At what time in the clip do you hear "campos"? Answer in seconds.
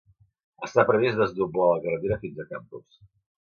2.51-3.03